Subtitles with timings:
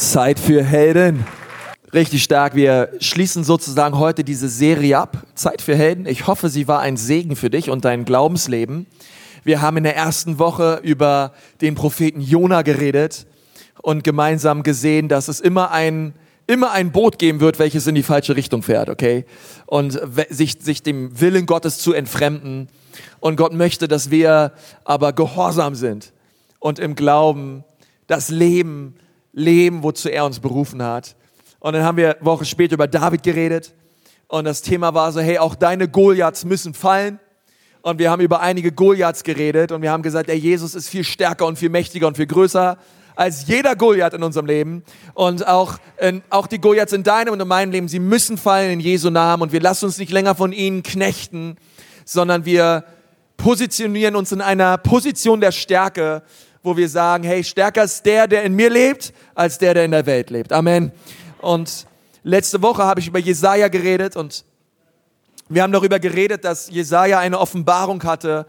[0.00, 1.26] Zeit für Helden.
[1.92, 2.54] Richtig stark.
[2.54, 5.26] Wir schließen sozusagen heute diese Serie ab.
[5.34, 6.06] Zeit für Helden.
[6.06, 8.86] Ich hoffe, sie war ein Segen für dich und dein Glaubensleben.
[9.44, 13.26] Wir haben in der ersten Woche über den Propheten Jona geredet
[13.82, 16.14] und gemeinsam gesehen, dass es immer ein,
[16.46, 19.26] immer ein Boot geben wird, welches in die falsche Richtung fährt, okay?
[19.66, 22.68] Und sich, sich dem Willen Gottes zu entfremden.
[23.20, 26.14] Und Gott möchte, dass wir aber gehorsam sind
[26.58, 27.64] und im Glauben
[28.06, 28.94] das Leben
[29.32, 31.16] leben, wozu er uns berufen hat.
[31.58, 33.74] Und dann haben wir Woche später über David geredet.
[34.28, 37.18] Und das Thema war so, hey, auch deine Goliaths müssen fallen.
[37.82, 41.04] Und wir haben über einige Goliaths geredet und wir haben gesagt, ey, Jesus ist viel
[41.04, 42.76] stärker und viel mächtiger und viel größer
[43.16, 44.82] als jeder Goliath in unserem Leben.
[45.14, 48.70] Und auch, in, auch die Goliaths in deinem und in meinem Leben, sie müssen fallen
[48.70, 49.42] in Jesu Namen.
[49.42, 51.56] Und wir lassen uns nicht länger von ihnen knechten,
[52.04, 52.84] sondern wir
[53.36, 56.22] positionieren uns in einer Position der Stärke
[56.62, 59.90] wo wir sagen, hey, stärker ist der, der in mir lebt, als der, der in
[59.92, 60.52] der Welt lebt.
[60.52, 60.92] Amen.
[61.40, 61.86] Und
[62.22, 64.44] letzte Woche habe ich über Jesaja geredet und
[65.48, 68.46] wir haben darüber geredet, dass Jesaja eine Offenbarung hatte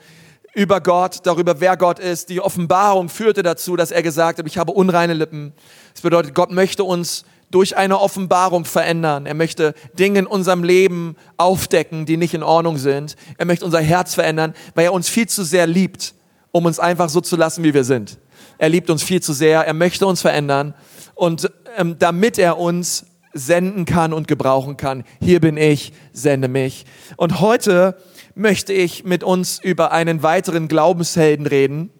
[0.53, 2.30] über Gott, darüber, wer Gott ist.
[2.30, 5.53] Die Offenbarung führte dazu, dass er gesagt hat, ich habe unreine Lippen.
[5.94, 9.25] Das bedeutet, Gott möchte uns durch eine Offenbarung verändern.
[9.25, 13.16] Er möchte Dinge in unserem Leben aufdecken, die nicht in Ordnung sind.
[13.38, 16.14] Er möchte unser Herz verändern, weil er uns viel zu sehr liebt
[16.52, 18.17] um uns einfach so zu lassen, wie wir sind.
[18.57, 20.73] Er liebt uns viel zu sehr, er möchte uns verändern
[21.16, 26.85] und ähm, damit er uns senden kann und gebrauchen kann, hier bin ich, sende mich.
[27.16, 27.97] Und heute
[28.35, 31.91] möchte ich mit uns über einen weiteren Glaubenshelden reden,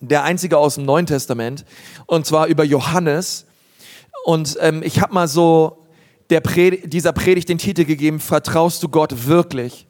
[0.00, 1.64] der einzige aus dem Neuen Testament,
[2.06, 3.46] und zwar über Johannes.
[4.24, 5.86] Und ähm, ich habe mal so
[6.30, 9.86] der Pred dieser Predigt den Titel gegeben, Vertraust du Gott wirklich?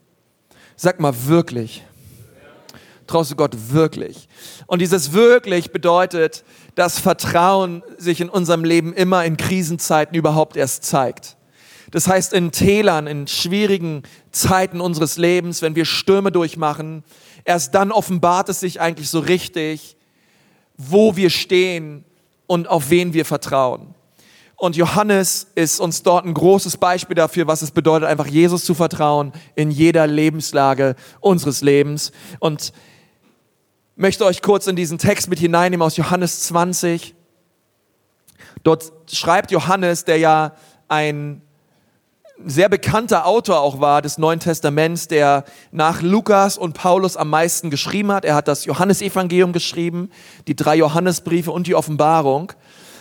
[0.77, 1.83] Sag mal wirklich.
[3.07, 4.29] Traust du Gott wirklich?
[4.67, 10.85] Und dieses wirklich bedeutet, dass Vertrauen sich in unserem Leben immer in Krisenzeiten überhaupt erst
[10.85, 11.37] zeigt.
[11.91, 17.05] Das heißt, in Tälern, in schwierigen Zeiten unseres Lebens, wenn wir Stürme durchmachen,
[17.45, 19.97] erst dann offenbart es sich eigentlich so richtig,
[20.77, 22.05] wo wir stehen
[22.47, 23.95] und auf wen wir vertrauen.
[24.57, 28.75] Und Johannes ist uns dort ein großes Beispiel dafür, was es bedeutet, einfach Jesus zu
[28.75, 32.11] vertrauen in jeder Lebenslage unseres Lebens.
[32.39, 32.73] Und
[33.97, 37.15] möchte euch kurz in diesen Text mit hineinnehmen aus Johannes 20.
[38.63, 40.53] Dort schreibt Johannes, der ja
[40.87, 41.41] ein
[42.45, 47.71] sehr bekannter Autor auch war des Neuen Testaments, der nach Lukas und Paulus am meisten
[47.71, 48.27] geschrieben hat.
[48.27, 50.11] Er hat das Johannesevangelium geschrieben,
[50.47, 52.53] die drei Johannesbriefe und die Offenbarung.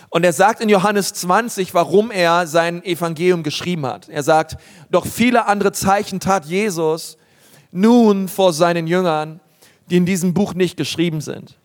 [0.09, 4.07] Und er sagt in Johannes 20, warum er sein Evangelium geschrieben hat.
[4.07, 4.55] Er sagt,
[4.89, 7.17] doch viele andere Zeichen tat Jesus
[7.71, 9.41] nun vor seinen Jüngern,
[9.89, 11.57] die in diesem Buch nicht geschrieben sind.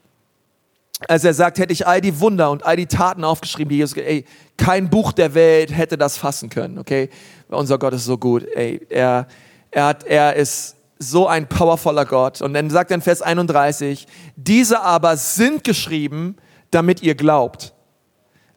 [1.09, 3.97] Also er sagt, hätte ich all die Wunder und all die Taten aufgeschrieben, die Jesus,
[3.97, 4.25] ey,
[4.57, 7.09] kein Buch der Welt hätte das fassen können, okay?
[7.49, 9.27] Unser Gott ist so gut, ey, er,
[9.71, 12.43] er hat, er ist so ein powervoller Gott.
[12.43, 16.37] Und dann sagt er in Vers 31, diese aber sind geschrieben,
[16.71, 17.73] damit ihr glaubt.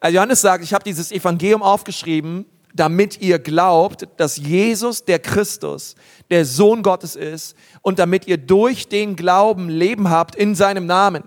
[0.02, 5.96] Also Johannes sagt, ich habe dieses Evangelium aufgeschrieben, damit ihr glaubt, dass Jesus der Christus,
[6.34, 11.24] der Sohn Gottes ist und damit ihr durch den Glauben Leben habt in seinem Namen.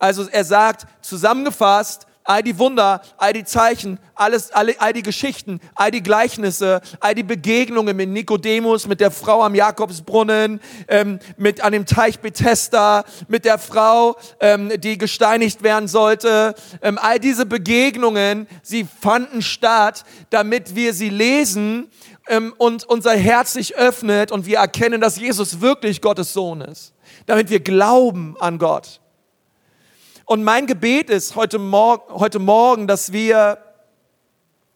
[0.00, 5.60] Also er sagt, zusammengefasst, all die Wunder, all die Zeichen, alles, alle, all die Geschichten,
[5.76, 11.62] all die Gleichnisse, all die Begegnungen mit Nikodemus, mit der Frau am Jakobsbrunnen, ähm, mit
[11.62, 17.46] an dem Teich Bethesda, mit der Frau, ähm, die gesteinigt werden sollte, ähm, all diese
[17.46, 21.88] Begegnungen, sie fanden statt, damit wir sie lesen
[22.28, 26.94] ähm, und unser Herz sich öffnet und wir erkennen, dass Jesus wirklich Gottes Sohn ist,
[27.26, 29.00] damit wir glauben an Gott.
[30.24, 33.58] Und mein Gebet ist heute, Mor heute Morgen, dass wir,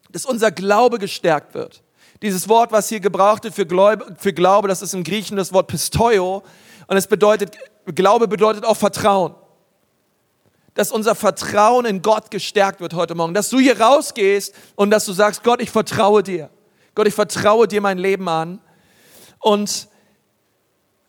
[0.09, 1.83] dass unser Glaube gestärkt wird.
[2.23, 5.53] Dieses Wort, was hier gebraucht wird für Glaube, für Glaube, das ist im Griechen das
[5.53, 6.41] Wort Pistoio.
[6.87, 9.35] Und es bedeutet, Glaube bedeutet auch Vertrauen.
[10.73, 13.35] Dass unser Vertrauen in Gott gestärkt wird heute Morgen.
[13.35, 16.49] Dass du hier rausgehst und dass du sagst, Gott, ich vertraue dir.
[16.95, 18.59] Gott, ich vertraue dir mein Leben an.
[19.39, 19.87] Und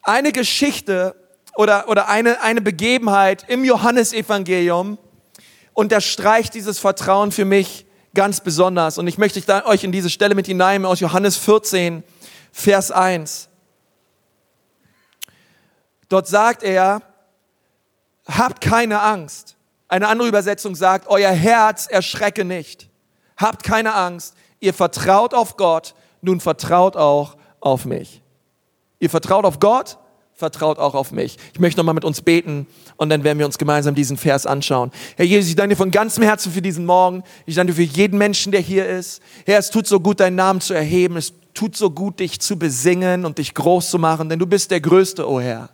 [0.03, 1.15] eine Geschichte
[1.57, 4.99] oder, oder eine, eine Begebenheit im Johannesevangelium
[5.73, 8.99] unterstreicht dieses Vertrauen für mich ganz besonders.
[8.99, 12.03] Und ich möchte euch in diese Stelle mit hineinnehmen aus Johannes 14,
[12.53, 13.49] Vers 1.
[16.09, 17.03] Dort sagt er,
[18.27, 19.57] habt keine Angst.
[19.89, 22.89] Eine andere Übersetzung sagt, euer Herz erschrecke nicht.
[23.37, 24.35] Habt keine Angst.
[24.65, 28.23] Ihr vertraut auf Gott, nun vertraut auch auf mich.
[28.99, 29.99] Ihr vertraut auf Gott,
[30.33, 31.37] vertraut auch auf mich.
[31.53, 32.67] Ich möchte nochmal mit uns beten
[32.97, 34.91] und dann werden wir uns gemeinsam diesen Vers anschauen.
[35.17, 37.25] Herr Jesus, ich danke dir von ganzem Herzen für diesen Morgen.
[37.45, 39.21] Ich danke dir für jeden Menschen, der hier ist.
[39.45, 41.19] Herr, es tut so gut, deinen Namen zu erheben.
[41.19, 44.71] Es tut so gut, dich zu besingen und dich groß zu machen, denn du bist
[44.71, 45.69] der Größte, o oh Herr.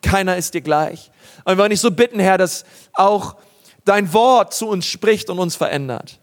[0.00, 1.10] Keiner ist dir gleich.
[1.44, 3.36] Und wir wollen dich so bitten, Herr, dass auch
[3.84, 6.20] dein Wort zu uns spricht und uns verändert.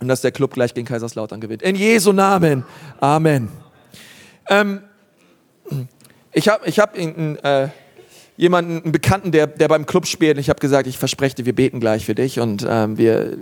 [0.00, 1.62] Und dass der Club gleich gegen Kaiserslautern gewinnt.
[1.62, 2.64] In Jesu Namen.
[3.00, 3.48] Amen.
[4.48, 4.82] Ähm,
[6.32, 7.68] ich habe ich hab einen, äh,
[8.36, 10.36] jemanden, einen Bekannten, der, der beim Club spielt.
[10.36, 12.40] Und ich habe gesagt, ich verspreche dir, wir beten gleich für dich.
[12.40, 13.36] Und ähm, wir,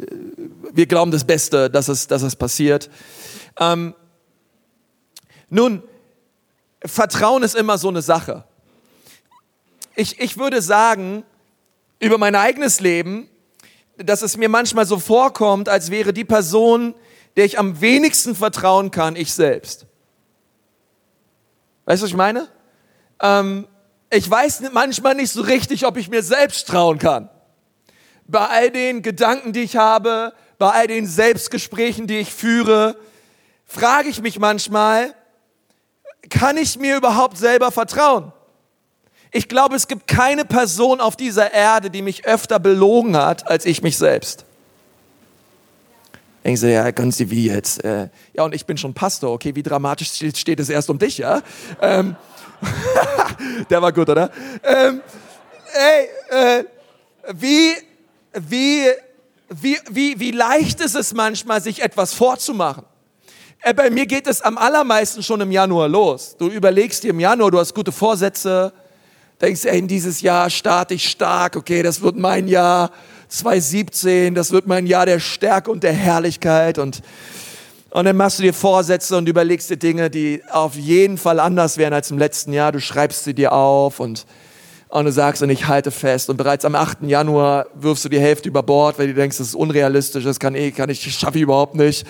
[0.73, 2.91] wir glauben das Beste, dass es, dass es passiert.
[3.61, 3.95] Ähm,
[5.49, 5.83] nun,
[6.85, 8.45] Vertrauen ist immer so eine Sache.
[9.95, 11.25] Ich, ich würde sagen,
[12.01, 13.29] über mein eigenes Leben,
[13.99, 16.95] dass es mir manchmal so vorkommt, als wäre die Person,
[17.37, 19.87] der ich am wenigsten vertrauen kann, ich selbst.
[21.85, 22.49] Weißt du, was ich meine?
[23.21, 23.67] Ähm,
[24.11, 27.29] ich weiß manchmal nicht so richtig, ob ich mir selbst trauen kann.
[28.27, 32.97] Bei all den Gedanken, die ich habe, bei all den Selbstgesprächen, die ich führe,
[33.65, 35.15] frage ich mich manchmal,
[36.31, 38.33] kann ich mir überhaupt selber vertrauen?
[39.31, 43.67] Ich glaube, es gibt keine Person auf dieser Erde, die mich öfter belogen hat, als
[43.67, 44.45] ich mich selbst.
[46.45, 47.85] Denken Sie, ja, können Sie wie jetzt?
[47.85, 51.19] Äh, ja, und ich bin schon Pastor, okay, wie dramatisch steht es erst um dich,
[51.19, 51.43] ja?
[51.83, 52.17] Ähm,
[53.71, 54.31] der war gut, oder?
[54.63, 55.03] Ähm,
[55.75, 56.65] ey, äh,
[57.35, 57.75] wie,
[58.33, 58.85] wie,
[59.51, 62.85] wie, wie, wie leicht ist es manchmal, sich etwas vorzumachen?
[63.61, 66.37] Äh, bei mir geht es am allermeisten schon im Januar los.
[66.39, 68.73] Du überlegst dir im Januar, du hast gute Vorsätze,
[69.41, 72.91] denkst, ey, in dieses Jahr starte ich stark, okay, das wird mein Jahr
[73.29, 77.03] 2017, das wird mein Jahr der Stärke und der Herrlichkeit und
[77.91, 81.79] und dann machst du dir Vorsätze und überlegst dir Dinge, die auf jeden Fall anders
[81.79, 82.71] wären als im letzten Jahr.
[82.71, 84.27] Du schreibst sie dir auf und,
[84.89, 86.29] und du sagst, und ich halte fest.
[86.29, 86.99] Und bereits am 8.
[87.05, 90.55] Januar wirfst du die Hälfte über Bord, weil du denkst, das ist unrealistisch, das kann
[90.55, 92.07] eh, kann ich, schaffe ich überhaupt nicht.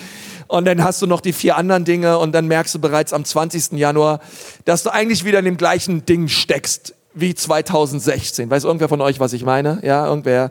[0.49, 3.25] Und dann hast du noch die vier anderen Dinge und dann merkst du bereits am
[3.25, 3.73] 20.
[3.79, 4.19] Januar,
[4.65, 8.51] dass du eigentlich wieder in dem gleichen Ding steckst wie 2016.
[8.51, 9.81] Weiß irgendwer von euch, was ich meine?
[9.83, 10.51] Ja, irgendwer.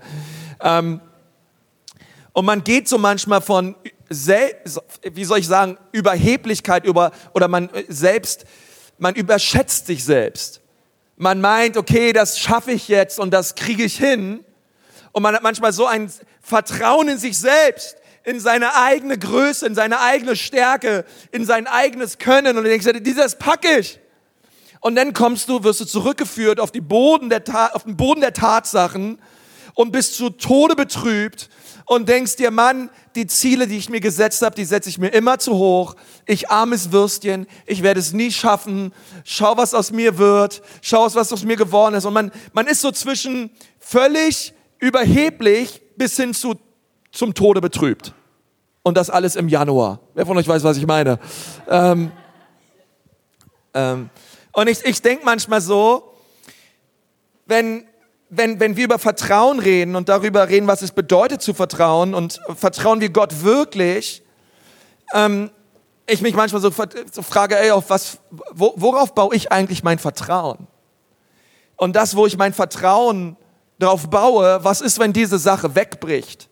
[0.61, 1.01] Ähm,
[2.33, 3.75] und man geht so manchmal von,
[4.09, 8.45] wie soll ich sagen, Überheblichkeit über, oder man äh, selbst,
[8.97, 10.61] man überschätzt sich selbst.
[11.15, 14.43] Man meint, okay, das schaffe ich jetzt und das kriege ich hin.
[15.11, 16.11] Und man hat manchmal so ein
[16.41, 22.19] Vertrauen in sich selbst, in seine eigene Größe, in seine eigene Stärke, in sein eigenes
[22.19, 22.55] Können.
[22.55, 23.99] Und du denkst, dieses packe ich.
[24.81, 29.19] Und dann kommst du, wirst du zurückgeführt auf, Boden auf den Boden der Tatsachen
[29.73, 31.49] und bist zu Tode betrübt
[31.85, 35.09] und denkst dir, Mann, die Ziele, die ich mir gesetzt habe, die setze ich mir
[35.09, 35.95] immer zu hoch.
[36.25, 38.93] Ich armes Würstchen, ich werde es nie schaffen.
[39.23, 40.61] Schau, was aus mir wird.
[40.81, 42.05] Schau, was aus mir geworden ist.
[42.05, 46.55] Und man, man ist so zwischen völlig überheblich bis hin zu,
[47.11, 48.13] zum Tode betrübt.
[48.83, 49.99] Und das alles im Januar.
[50.13, 51.19] Wer von euch weiß, was ich meine?
[51.69, 52.11] Ähm,
[53.73, 54.09] ähm,
[54.57, 56.15] und ich, ich denke manchmal so,
[57.45, 57.85] wenn,
[58.29, 62.41] wenn, wenn wir über Vertrauen reden und darüber reden, was es bedeutet zu vertrauen und
[62.55, 64.23] vertrauen wir Gott wirklich,
[65.13, 65.51] ähm,
[66.07, 68.17] ich mich manchmal so, so frage, ey, auf was,
[68.51, 70.65] wo, worauf baue ich eigentlich mein Vertrauen?
[71.75, 73.37] Und das, wo ich mein Vertrauen
[73.77, 76.49] darauf baue, was ist, wenn diese Sache wegbricht?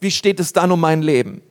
[0.00, 1.42] Wie steht es dann um mein Leben?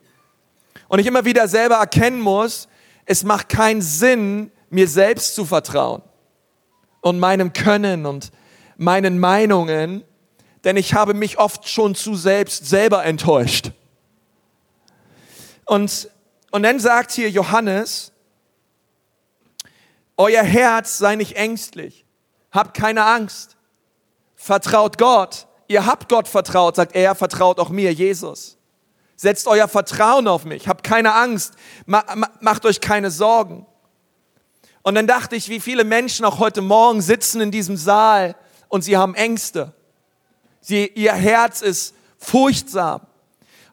[0.90, 2.68] Und ich immer wieder selber erkennen muss,
[3.06, 6.02] es macht keinen Sinn, mir selbst zu vertrauen
[7.02, 8.32] und meinem Können und
[8.78, 10.04] meinen Meinungen,
[10.64, 13.72] denn ich habe mich oft schon zu selbst selber enttäuscht.
[15.66, 16.10] Und,
[16.52, 18.12] und dann sagt hier Johannes,
[20.18, 22.06] euer Herz sei nicht ängstlich,
[22.52, 23.56] habt keine Angst,
[24.36, 25.48] vertraut Gott.
[25.68, 28.58] Ihr habt Gott vertraut, sagt er, vertraut auch mir, Jesus.
[29.16, 31.54] Setzt euer Vertrauen auf mich, habt keine Angst,
[31.86, 33.66] macht euch keine Sorgen.
[34.82, 38.36] Und dann dachte ich, wie viele Menschen auch heute Morgen sitzen in diesem Saal
[38.70, 39.74] und sie haben Ängste.
[40.62, 43.02] Sie, ihr Herz ist furchtsam.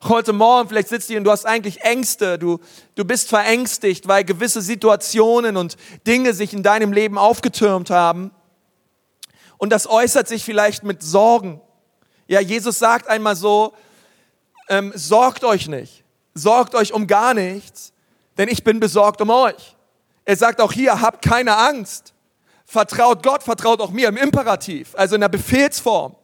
[0.04, 2.60] Heute Morgen, vielleicht sitzt ihr und du hast eigentlich Ängste, du,
[2.94, 8.30] du bist verängstigt, weil gewisse Situationen und Dinge sich in deinem Leben aufgetürmt haben.
[9.58, 11.60] Und das äußert sich vielleicht mit Sorgen.
[12.28, 13.74] Ja, Jesus sagt einmal so,
[14.68, 17.92] ähm, sorgt euch nicht, sorgt euch um gar nichts,
[18.36, 19.75] denn ich bin besorgt um euch.
[20.26, 22.12] Er sagt auch hier, habt keine Angst.
[22.66, 26.16] Vertraut Gott, vertraut auch mir im Imperativ, also in der Befehlsform.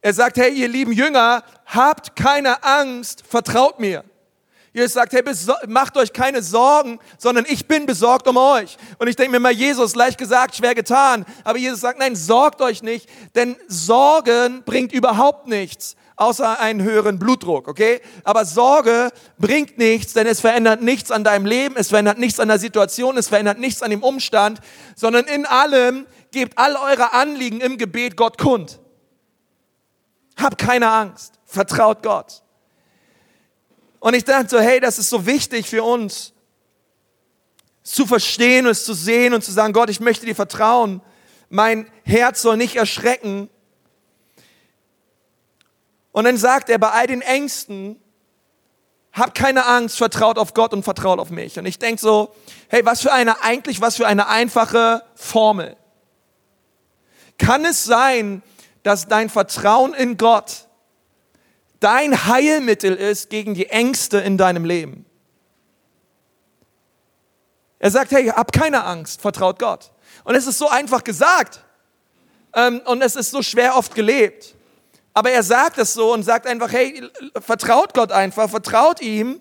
[0.00, 4.02] Er sagt, hey, ihr lieben Jünger, habt keine Angst, vertraut mir.
[4.72, 5.22] Jesus sagt, hey,
[5.66, 8.78] macht euch keine Sorgen, sondern ich bin besorgt um euch.
[8.98, 11.26] Und ich denke mir mal, Jesus, leicht gesagt, schwer getan.
[11.44, 17.18] Aber Jesus sagt, nein, sorgt euch nicht, denn Sorgen bringt überhaupt nichts, außer einen höheren
[17.18, 18.00] Blutdruck, okay?
[18.24, 22.48] Aber Sorge bringt nichts, denn es verändert nichts an deinem Leben, es verändert nichts an
[22.48, 24.60] der Situation, es verändert nichts an dem Umstand,
[24.96, 28.80] sondern in allem gebt all eure Anliegen im Gebet Gott kund.
[30.36, 32.42] Habt keine Angst, vertraut Gott.
[34.00, 36.32] Und ich dachte so, hey, das ist so wichtig für uns,
[37.82, 41.02] zu verstehen, es zu sehen und zu sagen, Gott, ich möchte dir vertrauen.
[41.48, 43.48] Mein Herz soll nicht erschrecken.
[46.12, 48.00] Und dann sagt er, bei all den Ängsten,
[49.12, 51.58] hab keine Angst, vertraut auf Gott und vertraut auf mich.
[51.58, 52.34] Und ich denke so,
[52.68, 55.76] hey, was für eine, eigentlich was für eine einfache Formel.
[57.38, 58.42] Kann es sein,
[58.82, 60.66] dass dein Vertrauen in Gott
[61.82, 65.04] dein Heilmittel ist gegen die Ängste in deinem Leben.
[67.78, 69.90] Er sagt, hey, hab keine Angst, vertraut Gott.
[70.24, 71.64] Und es ist so einfach gesagt.
[72.54, 74.54] Ähm, und es ist so schwer oft gelebt.
[75.14, 77.02] Aber er sagt es so und sagt einfach, hey,
[77.40, 79.40] vertraut Gott einfach, vertraut ihm.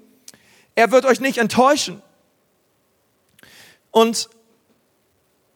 [0.75, 2.01] Er wird euch nicht enttäuschen.
[3.91, 4.29] Und,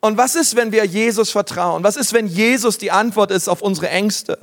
[0.01, 1.83] und was ist, wenn wir Jesus vertrauen?
[1.83, 4.37] Was ist, wenn Jesus die Antwort ist auf unsere Ängste?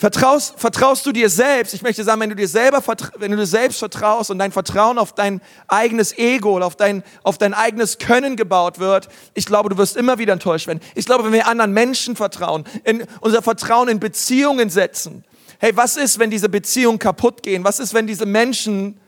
[0.00, 1.74] Vertraust, vertraust du dir selbst?
[1.74, 2.80] Ich möchte sagen, wenn du dir selber,
[3.16, 7.02] wenn du dir selbst vertraust und dein Vertrauen auf dein eigenes Ego oder auf dein,
[7.24, 10.78] auf dein eigenes Können gebaut wird, ich glaube, du wirst immer wieder enttäuscht werden.
[10.94, 15.24] Ich glaube, wenn wir anderen Menschen vertrauen, in unser Vertrauen in Beziehungen setzen.
[15.58, 17.64] Hey, was ist, wenn diese Beziehungen kaputt gehen?
[17.64, 19.00] Was ist, wenn diese Menschen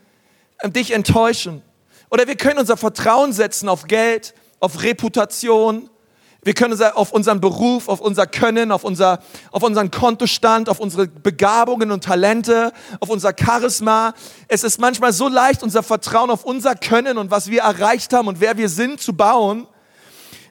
[0.59, 1.63] äh, dich enttäuschen?
[2.11, 5.89] Oder wir können unser Vertrauen setzen auf Geld, auf Reputation,
[6.43, 9.21] wir können auf unseren Beruf, auf unser Können, auf, unser,
[9.51, 14.15] auf unseren Kontostand, auf unsere Begabungen und Talente, auf unser Charisma.
[14.49, 18.27] Es ist manchmal so leicht, unser Vertrauen auf unser Können und was wir erreicht haben
[18.27, 19.67] und wer wir sind zu bauen.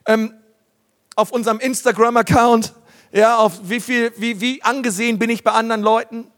[0.06, 0.32] Ähm,
[1.16, 2.72] auf unserem Instagram-Account,
[3.12, 6.30] ja, auf wie viel, wie, wie angesehen bin ich bei anderen Leuten.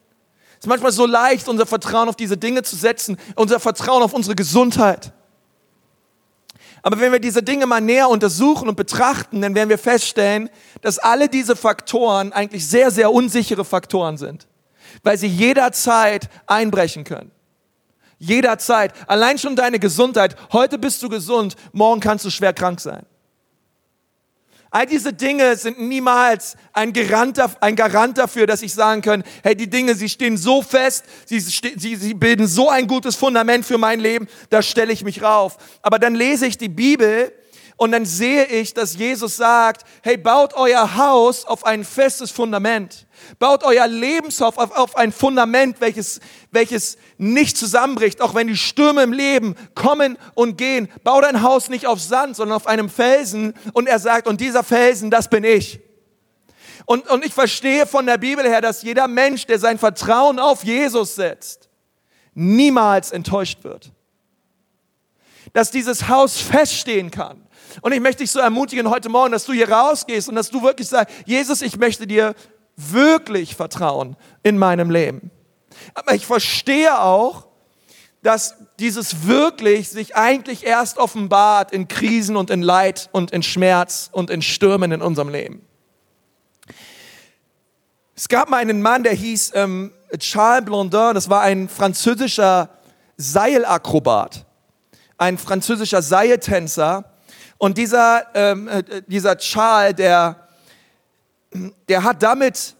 [0.52, 4.14] Es ist manchmal so leicht, unser Vertrauen auf diese Dinge zu setzen, unser Vertrauen auf
[4.14, 5.12] unsere Gesundheit.
[6.83, 10.99] Aber wenn wir diese Dinge mal näher untersuchen und betrachten, dann werden wir feststellen, dass
[10.99, 14.49] alle diese Faktoren eigentlich sehr, sehr unsichere Faktoren sind,
[15.05, 17.31] weil sie jederzeit einbrechen können.
[18.19, 18.93] Jederzeit.
[19.09, 20.37] Allein schon deine Gesundheit.
[20.53, 23.05] Heute bist du gesund, morgen kannst du schwer krank sein.
[24.75, 29.55] All diese Dinge sind niemals ein Garant, ein Garant dafür, dass ich sagen kann, hey,
[29.55, 33.76] die Dinge, sie stehen so fest, sie, sie, sie bilden so ein gutes Fundament für
[33.76, 35.59] mein Leben, da stelle ich mich rauf.
[35.83, 37.35] Aber dann lese ich die Bibel
[37.76, 43.07] und dann sehe ich, dass Jesus sagt, hey, baut euer Haus auf ein festes Fundament.
[43.38, 49.02] Baut euer Lebenshof auf, auf ein Fundament, welches, welches nicht zusammenbricht, auch wenn die Stürme
[49.02, 50.88] im Leben kommen und gehen.
[51.05, 53.55] Bau dein Haus nicht auf Sand, sondern auf einem Felsen.
[53.73, 55.81] Und er sagt, und dieser Felsen, das bin ich.
[56.85, 60.64] Und, und ich verstehe von der Bibel her, dass jeder Mensch, der sein Vertrauen auf
[60.64, 61.69] Jesus setzt,
[62.35, 63.93] niemals enttäuscht wird.
[65.52, 67.47] Dass dieses Haus feststehen kann.
[67.81, 70.62] Und ich möchte dich so ermutigen heute Morgen, dass du hier rausgehst und dass du
[70.62, 72.35] wirklich sagst, Jesus, ich möchte dir
[72.76, 75.31] wirklich vertrauen in meinem Leben.
[75.95, 77.47] Aber ich verstehe auch,
[78.23, 84.09] dass dieses wirklich sich eigentlich erst offenbart in Krisen und in Leid und in Schmerz
[84.12, 85.67] und in Stürmen in unserem Leben.
[88.14, 92.69] Es gab mal einen Mann, der hieß ähm, Charles Blondin, das war ein französischer
[93.17, 94.47] Seilakrobat,
[95.19, 97.05] ein französischer Seiltänzer.
[97.59, 100.42] Und dieser, ähm, äh, dieser Charles, der
[101.88, 102.76] der hat damit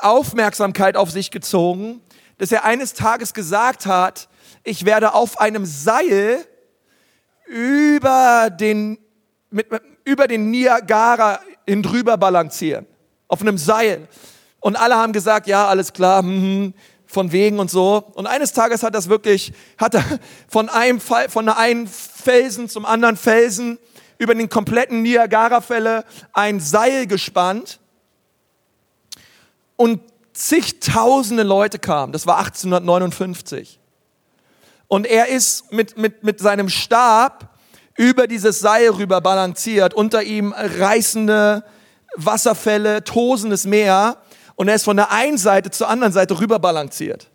[0.00, 2.00] Aufmerksamkeit auf sich gezogen,
[2.38, 4.28] dass er eines Tages gesagt hat,
[4.64, 6.44] ich werde auf einem Seil
[7.46, 8.98] über den,
[9.50, 9.66] mit,
[10.04, 12.86] über den Niagara hin drüber balancieren.
[13.26, 14.08] Auf einem Seil.
[14.60, 16.74] Und alle haben gesagt, ja, alles klar, hm,
[17.06, 18.04] von wegen und so.
[18.14, 20.04] Und eines Tages hat das wirklich, hat er
[20.48, 23.78] von einem, von einem Felsen zum anderen Felsen
[24.18, 27.80] über den kompletten Niagara-Fälle ein Seil gespannt
[29.76, 30.00] und
[30.32, 32.12] zigtausende Leute kamen.
[32.12, 33.80] Das war 1859.
[34.88, 37.56] Und er ist mit, mit, mit seinem Stab
[37.96, 41.64] über dieses Seil rüber balanciert, unter ihm reißende
[42.16, 44.18] Wasserfälle, tosendes Meer
[44.58, 47.30] und er ist von der einen Seite zur anderen Seite rüber balanciert.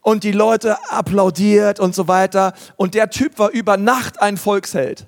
[0.00, 2.52] Und die Leute applaudiert und so weiter.
[2.74, 5.06] Und der Typ war über Nacht ein Volksheld.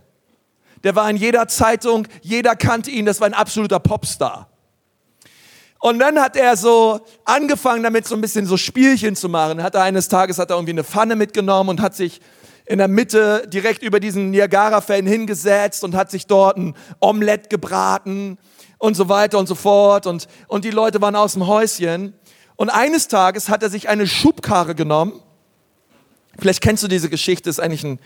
[0.85, 4.49] Der war in jeder Zeitung, jeder kannte ihn, das war ein absoluter Popstar.
[5.81, 9.63] Und dann hat er so angefangen damit so ein bisschen so Spielchen zu machen.
[9.63, 12.21] Hat er eines Tages hat er irgendwie eine Pfanne mitgenommen und hat sich
[12.67, 18.39] in der Mitte direkt über diesen Niagara-Fällen hingesetzt und hat sich dort ein Omelett gebraten
[18.79, 20.07] und so weiter und so fort.
[20.07, 22.15] Und, und die Leute waren aus dem Häuschen.
[22.57, 25.23] Und eines Tages hat er sich eine Schubkarre genommen.
[26.39, 28.01] Vielleicht kennst du diese Geschichte, ist eigentlich ein,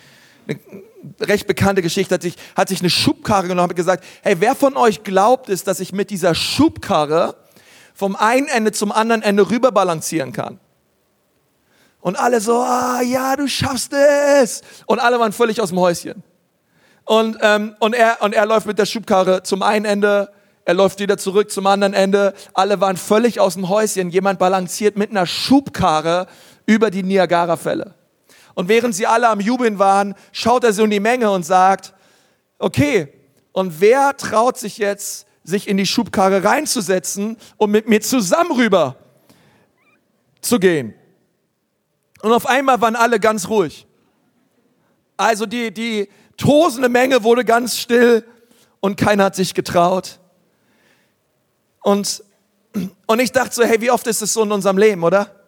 [0.46, 0.58] eine
[1.20, 4.76] recht bekannte Geschichte, hat sich, hat sich eine Schubkarre genommen und gesagt, hey, wer von
[4.76, 7.36] euch glaubt es, dass ich mit dieser Schubkarre
[7.94, 10.58] vom einen Ende zum anderen Ende rüber balancieren kann.
[12.00, 14.62] Und alle so, ah ja, du schaffst es.
[14.86, 16.22] Und alle waren völlig aus dem Häuschen.
[17.04, 20.32] Und, ähm, und, er, und er läuft mit der Schubkarre zum einen Ende,
[20.64, 22.34] er läuft wieder zurück zum anderen Ende.
[22.54, 24.10] Alle waren völlig aus dem Häuschen.
[24.10, 26.28] Jemand balanciert mit einer Schubkarre
[26.66, 27.94] über die Niagara-Fälle.
[28.54, 31.94] Und während sie alle am Jubeln waren, schaut er so in die Menge und sagt,
[32.58, 33.08] okay,
[33.52, 38.96] und wer traut sich jetzt sich in die Schubkarre reinzusetzen und mit mir zusammen rüber
[40.40, 40.94] zu gehen.
[42.22, 43.86] Und auf einmal waren alle ganz ruhig.
[45.16, 48.24] Also die, die tosende Menge wurde ganz still
[48.80, 50.20] und keiner hat sich getraut.
[51.82, 52.22] Und,
[53.06, 55.41] und ich dachte so, hey, wie oft ist es so in unserem Leben, oder?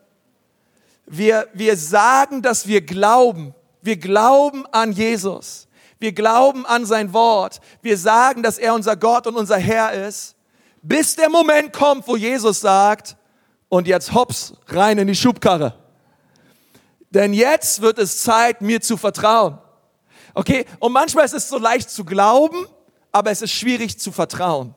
[1.07, 3.55] Wir, wir sagen, dass wir glauben.
[3.83, 5.69] Wir glauben an Jesus.
[5.99, 7.61] Wir glauben an sein Wort.
[7.83, 10.37] Wir sagen, dass er unser Gott und unser Herr ist,
[10.83, 13.17] bis der Moment kommt, wo Jesus sagt,
[13.69, 15.75] und jetzt hops, rein in die Schubkarre.
[17.11, 19.59] Denn jetzt wird es Zeit, mir zu vertrauen.
[20.35, 20.67] Okay?
[20.79, 22.67] Und manchmal ist es so leicht zu glauben,
[23.13, 24.75] aber es ist schwierig zu vertrauen.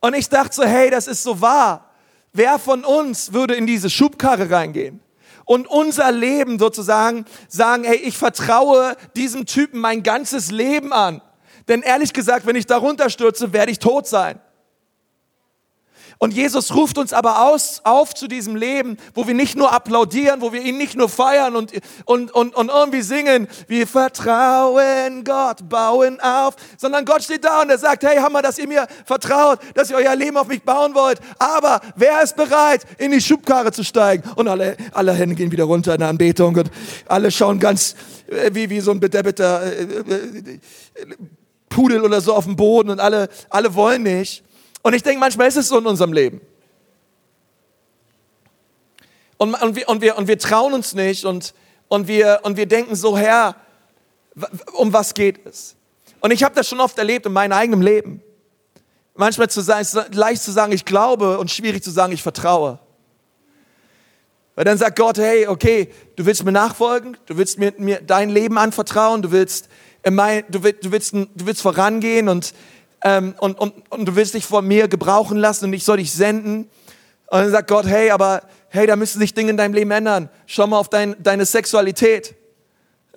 [0.00, 1.91] Und ich dachte so, hey, das ist so wahr.
[2.32, 5.00] Wer von uns würde in diese Schubkarre reingehen?
[5.44, 11.20] und unser Leben sozusagen sagen, hey, ich vertraue diesem Typen mein ganzes Leben an.
[11.68, 14.40] Denn ehrlich gesagt, wenn ich darunter stürze, werde ich tot sein.
[16.22, 20.40] Und Jesus ruft uns aber aus, auf zu diesem Leben, wo wir nicht nur applaudieren,
[20.40, 21.72] wo wir ihn nicht nur feiern und,
[22.04, 27.70] und, und, und irgendwie singen, wir vertrauen Gott, bauen auf, sondern Gott steht da und
[27.70, 30.94] er sagt, hey Hammer, dass ihr mir vertraut, dass ihr euer Leben auf mich bauen
[30.94, 31.18] wollt.
[31.40, 34.22] Aber wer ist bereit, in die Schubkarre zu steigen?
[34.36, 36.70] Und alle, alle Hände gehen wieder runter in der Anbetung und
[37.08, 37.96] alle schauen ganz
[38.28, 40.60] äh, wie, wie so ein bedebbeter äh, äh,
[41.68, 44.44] Pudel oder so auf dem Boden und alle, alle wollen nicht.
[44.82, 46.40] Und ich denke, manchmal ist es so in unserem Leben.
[49.38, 51.54] Und, und, wir, und, wir, und wir trauen uns nicht und,
[51.88, 53.56] und, wir, und wir denken so, Herr,
[54.74, 55.74] um was geht es?
[56.20, 58.22] Und ich habe das schon oft erlebt in meinem eigenen Leben.
[59.14, 62.78] Manchmal zu sein, leicht zu sagen, ich glaube und schwierig zu sagen, ich vertraue.
[64.54, 68.30] Weil dann sagt Gott, hey, okay, du willst mir nachfolgen, du willst mir, mir dein
[68.30, 69.68] Leben anvertrauen, du willst,
[70.08, 72.54] mein, du, willst, du, willst, du willst vorangehen und
[73.04, 76.12] ähm, und, und, und du willst dich von mir gebrauchen lassen und ich soll dich
[76.12, 76.70] senden.
[77.26, 80.28] Und dann sagt Gott, hey, aber hey, da müssen sich Dinge in deinem Leben ändern.
[80.46, 82.34] Schau mal auf dein, deine Sexualität.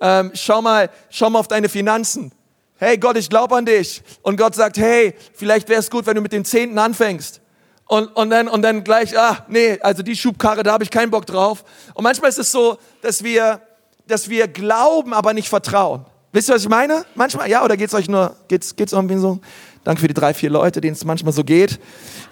[0.00, 2.32] Ähm, schau, mal, schau mal auf deine Finanzen.
[2.78, 4.02] Hey Gott, ich glaube an dich.
[4.22, 7.40] Und Gott sagt, hey, vielleicht wäre es gut, wenn du mit den Zehnten anfängst.
[7.86, 11.10] Und, und, dann, und dann gleich, ah, nee, also die Schubkarre, da habe ich keinen
[11.10, 11.64] Bock drauf.
[11.94, 13.60] Und manchmal ist es so, dass wir,
[14.06, 16.04] dass wir glauben, aber nicht vertrauen.
[16.32, 17.06] Wisst ihr, was ich meine?
[17.14, 19.40] Manchmal, ja, oder geht's euch nur, geht's, geht's irgendwie so?
[19.86, 21.78] Danke für die drei, vier Leute, denen es manchmal so geht.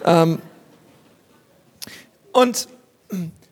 [0.04, 0.42] Ähm,
[2.32, 2.66] und,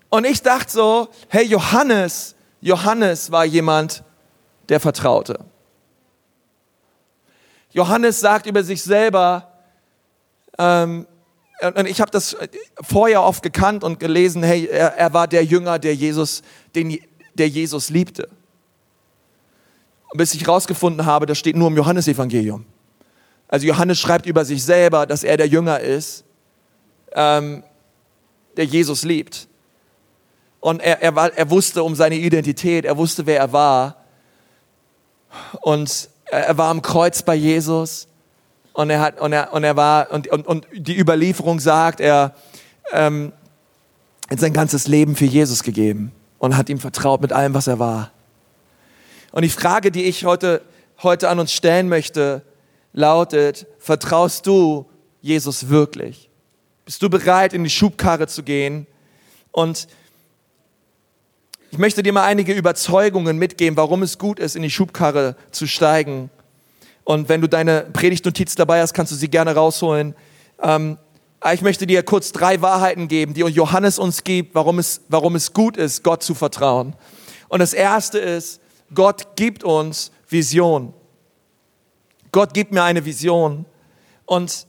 [0.09, 4.03] und ich dachte so, hey, Johannes, Johannes war jemand,
[4.69, 5.39] der vertraute.
[7.71, 9.53] Johannes sagt über sich selber,
[10.59, 11.07] ähm,
[11.61, 12.37] und ich habe das
[12.81, 16.43] vorher oft gekannt und gelesen, hey, er, er war der Jünger, der Jesus,
[16.75, 16.99] den,
[17.35, 18.29] der Jesus liebte.
[20.15, 22.67] Bis ich herausgefunden habe, das steht nur im Johannesevangelium.
[23.53, 26.25] Also Johannes schreibt über sich selber, dass er der Jünger ist,
[27.13, 27.63] ähm,
[28.57, 29.47] der Jesus liebt.
[30.61, 33.97] Und er, er, war, er wusste um seine Identität, er wusste, wer er war.
[35.61, 38.09] Und er war am Kreuz bei Jesus.
[38.73, 42.35] Und er hat und er und er war und und, und die Überlieferung sagt, er
[42.91, 43.35] ähm,
[44.31, 47.79] hat sein ganzes Leben für Jesus gegeben und hat ihm vertraut mit allem, was er
[47.79, 48.13] war.
[49.31, 50.63] Und die Frage, die ich heute
[51.03, 52.41] heute an uns stellen möchte,
[52.93, 54.87] lautet, vertraust du
[55.21, 56.31] Jesus wirklich?
[56.85, 58.87] Bist du bereit, in die Schubkarre zu gehen?
[59.51, 59.87] Und
[61.71, 65.67] ich möchte dir mal einige Überzeugungen mitgeben, warum es gut ist, in die Schubkarre zu
[65.67, 66.31] steigen.
[67.05, 70.15] Und wenn du deine Predigtnotiz dabei hast, kannst du sie gerne rausholen.
[70.63, 70.99] Ähm,
[71.53, 75.53] ich möchte dir kurz drei Wahrheiten geben, die Johannes uns gibt, warum es, warum es
[75.53, 76.95] gut ist, Gott zu vertrauen.
[77.49, 78.61] Und das erste ist,
[78.95, 80.95] Gott gibt uns Vision.
[82.33, 83.67] Gott gibt mir eine Vision.
[84.27, 84.67] Und,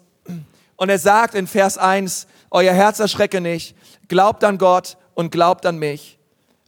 [0.76, 3.76] Und er sagt in Vers 1, euer Herz erschrecke nicht,
[4.08, 6.20] glaubt an Gott und glaubt an mich.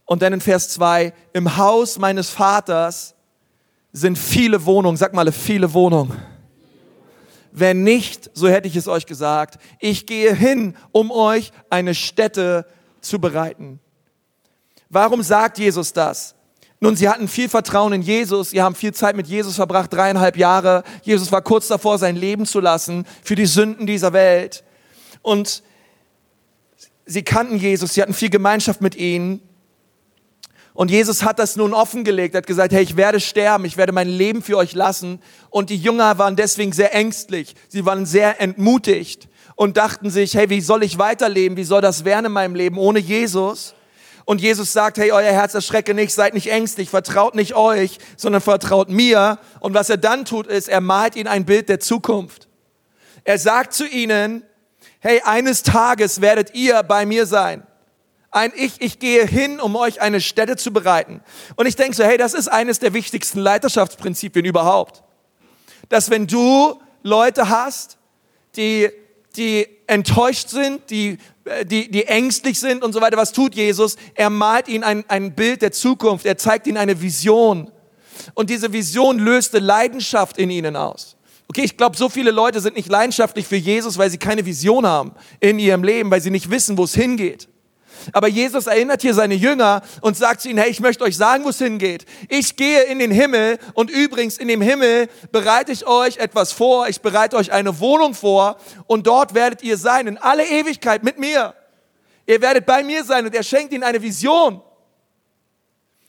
[0.06, 3.14] Und dann in Vers 2, im Haus meines Vaters
[3.92, 6.16] sind viele Wohnungen, sag mal viele Wohnungen.
[7.52, 12.66] Wenn nicht, so hätte ich es euch gesagt, ich gehe hin, um euch eine Stätte
[13.00, 13.80] zu bereiten.
[14.88, 16.34] Warum sagt Jesus das?
[16.78, 20.36] Nun, sie hatten viel Vertrauen in Jesus, sie haben viel Zeit mit Jesus verbracht, dreieinhalb
[20.36, 20.84] Jahre.
[21.02, 24.62] Jesus war kurz davor, sein Leben zu lassen für die Sünden dieser Welt.
[25.22, 25.62] Und
[27.06, 29.40] sie kannten Jesus, sie hatten viel Gemeinschaft mit ihm.
[30.74, 34.10] Und Jesus hat das nun offengelegt, hat gesagt, hey, ich werde sterben, ich werde mein
[34.10, 35.22] Leben für euch lassen.
[35.48, 40.50] Und die Jünger waren deswegen sehr ängstlich, sie waren sehr entmutigt und dachten sich, hey,
[40.50, 43.74] wie soll ich weiterleben, wie soll das werden in meinem Leben ohne Jesus?
[44.26, 48.42] Und Jesus sagt, hey, euer Herz erschrecke nicht, seid nicht ängstlich, vertraut nicht euch, sondern
[48.42, 49.38] vertraut mir.
[49.60, 52.48] Und was er dann tut, ist, er malt ihnen ein Bild der Zukunft.
[53.22, 54.42] Er sagt zu ihnen,
[54.98, 57.64] hey, eines Tages werdet ihr bei mir sein.
[58.32, 61.22] Ein Ich, ich gehe hin, um euch eine Stätte zu bereiten.
[61.54, 65.04] Und ich denke so, hey, das ist eines der wichtigsten Leiterschaftsprinzipien überhaupt.
[65.88, 67.96] Dass wenn du Leute hast,
[68.56, 68.90] die,
[69.36, 71.18] die enttäuscht sind, die
[71.64, 73.16] die, die ängstlich sind und so weiter.
[73.16, 73.96] Was tut Jesus?
[74.14, 76.26] Er malt ihnen ein, ein Bild der Zukunft.
[76.26, 77.70] Er zeigt ihnen eine Vision.
[78.34, 81.16] Und diese Vision löste Leidenschaft in ihnen aus.
[81.48, 84.86] Okay, ich glaube, so viele Leute sind nicht leidenschaftlich für Jesus, weil sie keine Vision
[84.86, 87.48] haben in ihrem Leben, weil sie nicht wissen, wo es hingeht.
[88.12, 91.44] Aber Jesus erinnert hier seine Jünger und sagt zu ihnen, hey, ich möchte euch sagen,
[91.44, 92.06] wo es hingeht.
[92.28, 96.88] Ich gehe in den Himmel und übrigens in dem Himmel bereite ich euch etwas vor.
[96.88, 98.56] Ich bereite euch eine Wohnung vor
[98.86, 101.54] und dort werdet ihr sein in alle Ewigkeit mit mir.
[102.26, 104.60] Ihr werdet bei mir sein und er schenkt ihnen eine Vision.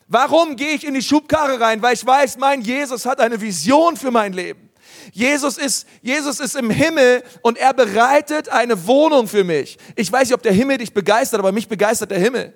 [0.08, 1.82] Warum gehe ich in die Schubkarre rein?
[1.82, 4.67] Weil ich weiß, mein Jesus hat eine Vision für mein Leben.
[5.12, 9.78] Jesus ist, Jesus ist im Himmel und er bereitet eine Wohnung für mich.
[9.96, 12.54] Ich weiß nicht, ob der Himmel dich begeistert, aber mich begeistert der Himmel.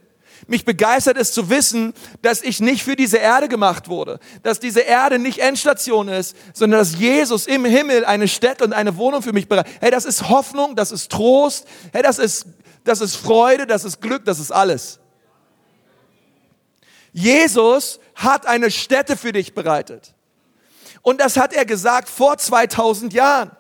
[0.49, 4.81] Mich begeistert es zu wissen, dass ich nicht für diese Erde gemacht wurde, dass diese
[4.81, 9.33] Erde nicht Endstation ist, sondern dass Jesus im Himmel eine Stätte und eine Wohnung für
[9.33, 9.73] mich bereitet.
[9.81, 12.47] Hey, das ist Hoffnung, das ist Trost, hey, das ist,
[12.85, 14.99] das ist Freude, das ist Glück, das ist alles.
[17.13, 20.15] Jesus hat eine Stätte für dich bereitet.
[21.03, 23.51] Und das hat er gesagt vor 2000 Jahren.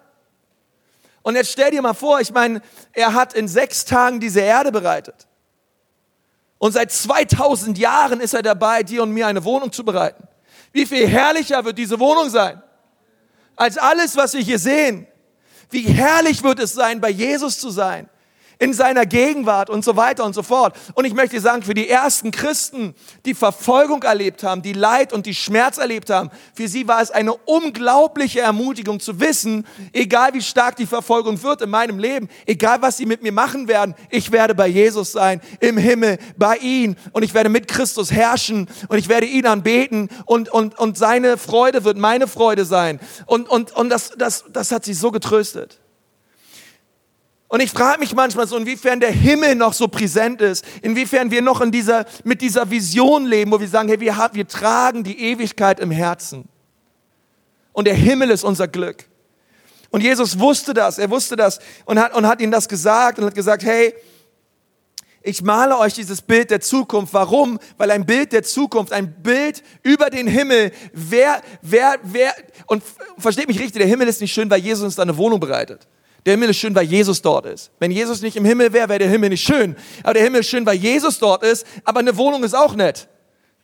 [1.23, 4.73] Und jetzt stell dir mal vor, ich meine, er hat in sechs Tagen diese Erde
[4.73, 5.27] bereitet.
[6.59, 10.27] Und seit 2000 Jahren ist er dabei, dir und mir eine Wohnung zu bereiten.
[10.73, 12.63] Wie viel herrlicher wird diese Wohnung sein,
[13.57, 15.07] als alles, was wir hier sehen.
[15.71, 18.09] Wie herrlich wird es sein, bei Jesus zu sein
[18.63, 20.77] in seiner Gegenwart und so weiter und so fort.
[20.95, 22.95] Und ich möchte sagen, für die ersten Christen,
[23.25, 27.11] die Verfolgung erlebt haben, die Leid und die Schmerz erlebt haben, für sie war es
[27.11, 32.81] eine unglaubliche Ermutigung zu wissen, egal wie stark die Verfolgung wird in meinem Leben, egal
[32.83, 36.95] was sie mit mir machen werden, ich werde bei Jesus sein, im Himmel, bei ihm
[37.11, 41.37] und ich werde mit Christus herrschen und ich werde ihn anbeten und, und, und seine
[41.37, 43.01] Freude wird meine Freude sein.
[43.27, 45.82] Und, und, und das, das, das hat sie so getröstet.
[47.53, 51.43] Und ich frage mich manchmal so, inwiefern der Himmel noch so präsent ist, inwiefern wir
[51.43, 55.05] noch in dieser, mit dieser Vision leben, wo wir sagen, hey, wir, haben, wir tragen
[55.05, 56.49] die Ewigkeit im Herzen.
[57.75, 59.05] Und der Himmel ist unser Glück.
[59.91, 63.27] Und Jesus wusste das, er wusste das und hat, und hat ihnen das gesagt und
[63.27, 63.93] hat gesagt, hey,
[65.21, 67.13] ich male euch dieses Bild der Zukunft.
[67.13, 67.59] Warum?
[67.77, 72.33] Weil ein Bild der Zukunft, ein Bild über den Himmel, wer, wer, wer,
[72.67, 72.83] und
[73.19, 75.87] versteht mich richtig, der Himmel ist nicht schön, weil Jesus uns da eine Wohnung bereitet.
[76.25, 77.71] Der Himmel ist schön, weil Jesus dort ist.
[77.81, 79.77] Wenn Jesus nicht im Himmel wäre, wäre der Himmel nicht schön.
[80.05, 81.67] Aber der Himmel ist schön, weil Jesus dort ist.
[81.85, 83.09] Aber eine Wohnung ist auch nett.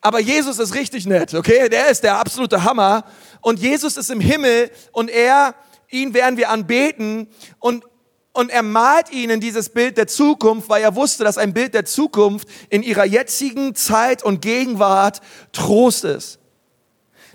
[0.01, 1.69] Aber Jesus ist richtig nett, okay?
[1.69, 3.05] Der ist der absolute Hammer.
[3.41, 5.55] Und Jesus ist im Himmel und er,
[5.91, 7.85] ihn werden wir anbeten und,
[8.33, 11.85] und er malt ihnen dieses Bild der Zukunft, weil er wusste, dass ein Bild der
[11.85, 15.21] Zukunft in ihrer jetzigen Zeit und Gegenwart
[15.53, 16.38] Trost ist.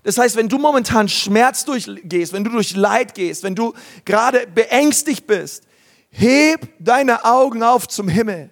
[0.03, 4.45] Das heißt, wenn du momentan Schmerz durchgehst, wenn du durch Leid gehst, wenn du gerade
[4.47, 5.63] beängstigt bist,
[6.09, 8.49] heb deine Augen auf zum Himmel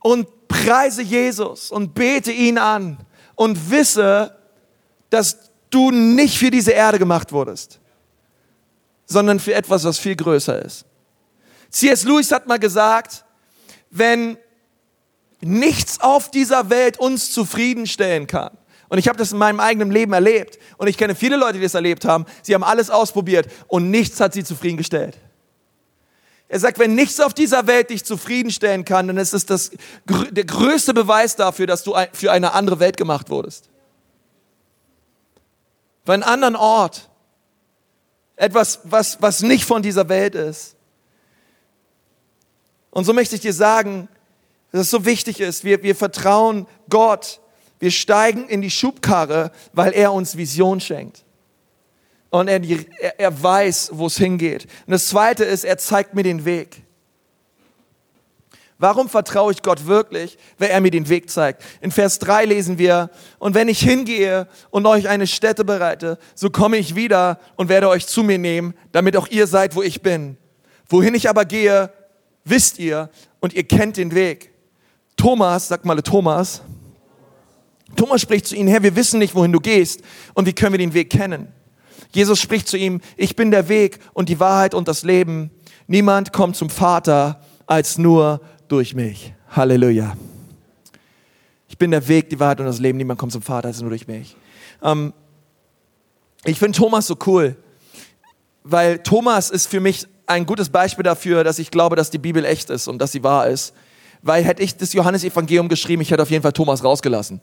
[0.00, 2.98] und preise Jesus und bete ihn an
[3.34, 4.36] und wisse,
[5.10, 7.80] dass du nicht für diese Erde gemacht wurdest,
[9.06, 10.84] sondern für etwas, was viel größer ist.
[11.70, 12.04] C.S.
[12.04, 13.24] Lewis hat mal gesagt,
[13.90, 14.38] wenn
[15.40, 18.56] nichts auf dieser Welt uns zufriedenstellen kann,
[18.88, 20.58] und ich habe das in meinem eigenen Leben erlebt.
[20.78, 22.24] Und ich kenne viele Leute, die das erlebt haben.
[22.42, 25.18] Sie haben alles ausprobiert und nichts hat sie zufriedengestellt.
[26.48, 29.70] Er sagt, wenn nichts auf dieser Welt dich zufriedenstellen kann, dann ist es das,
[30.06, 33.68] der größte Beweis dafür, dass du für eine andere Welt gemacht wurdest.
[36.06, 37.10] Für einen anderen Ort.
[38.36, 40.76] Etwas, was, was nicht von dieser Welt ist.
[42.90, 44.08] Und so möchte ich dir sagen,
[44.72, 45.64] dass es so wichtig ist.
[45.64, 47.40] Wir, wir vertrauen Gott.
[47.78, 51.24] Wir steigen in die Schubkarre, weil er uns Vision schenkt.
[52.30, 52.60] Und er,
[53.18, 54.64] er, weiß, wo es hingeht.
[54.86, 56.82] Und das Zweite ist, er zeigt mir den Weg.
[58.80, 61.64] Warum vertraue ich Gott wirklich, wenn er mir den Weg zeigt?
[61.80, 66.48] In Vers 3 lesen wir, und wenn ich hingehe und euch eine Stätte bereite, so
[66.50, 70.02] komme ich wieder und werde euch zu mir nehmen, damit auch ihr seid, wo ich
[70.02, 70.36] bin.
[70.88, 71.90] Wohin ich aber gehe,
[72.44, 73.10] wisst ihr
[73.40, 74.52] und ihr kennt den Weg.
[75.16, 76.62] Thomas, sag mal Thomas,
[77.96, 80.02] Thomas spricht zu ihnen, Herr, wir wissen nicht, wohin du gehst
[80.34, 81.48] und wie können wir den Weg kennen?
[82.12, 85.50] Jesus spricht zu ihm, ich bin der Weg und die Wahrheit und das Leben.
[85.86, 89.34] Niemand kommt zum Vater als nur durch mich.
[89.50, 90.16] Halleluja.
[91.68, 92.98] Ich bin der Weg, die Wahrheit und das Leben.
[92.98, 94.36] Niemand kommt zum Vater als nur durch mich.
[94.82, 95.12] Ähm,
[96.44, 97.56] ich finde Thomas so cool,
[98.64, 102.44] weil Thomas ist für mich ein gutes Beispiel dafür, dass ich glaube, dass die Bibel
[102.44, 103.74] echt ist und dass sie wahr ist.
[104.22, 107.40] Weil hätte ich das Johannesevangelium geschrieben, ich hätte auf jeden Fall Thomas rausgelassen.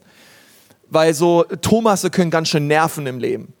[0.88, 3.52] Weil so Thomasse können ganz schön nerven im Leben.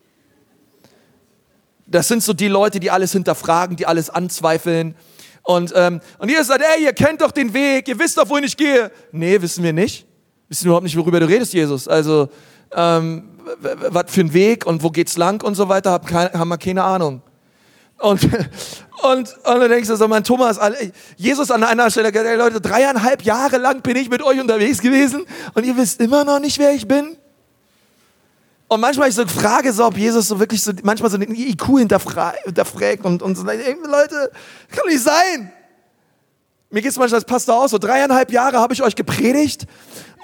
[1.86, 4.96] Das sind so die Leute, die alles hinterfragen, die alles anzweifeln.
[5.42, 8.44] Und, ähm, und ihr sagt, ey, ihr kennt doch den Weg, ihr wisst doch, wohin
[8.44, 8.90] ich gehe.
[9.12, 10.06] Nee, wissen wir nicht.
[10.48, 11.86] Wissen überhaupt nicht, worüber du redest, Jesus.
[11.86, 12.28] Also,
[12.72, 16.82] ähm, was für ein Weg und wo geht's lang und so weiter, haben wir keine
[16.82, 17.22] Ahnung.
[17.98, 18.32] Und, und,
[19.02, 20.58] und dann denkst du so, mein Thomas,
[21.16, 25.24] Jesus an einer Stelle, ey Leute, dreieinhalb Jahre lang bin ich mit euch unterwegs gewesen
[25.54, 27.16] und ihr wisst immer noch nicht, wer ich bin.
[28.68, 31.78] Und manchmal ich so frage so, ob Jesus so wirklich so, manchmal so den IQ
[31.78, 34.30] hinterfragt und, und so, ey, Leute,
[34.70, 35.52] kann doch nicht sein.
[36.70, 39.66] Mir geht es manchmal als Pastor aus, so dreieinhalb Jahre habe ich euch gepredigt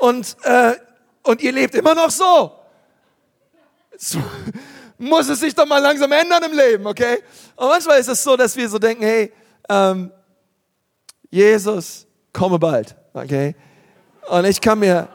[0.00, 0.72] und, äh,
[1.22, 2.52] und ihr lebt immer noch so.
[3.96, 4.18] so.
[5.02, 7.18] Muss es sich doch mal langsam ändern im Leben, okay?
[7.56, 9.32] Und manchmal ist es so, dass wir so denken, hey,
[9.68, 10.12] ähm,
[11.28, 13.56] Jesus, komme bald, okay?
[14.30, 15.08] Und ich kann mir,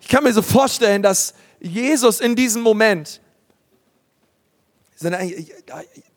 [0.00, 3.20] ich kann mir so vorstellen, dass Jesus in diesem Moment,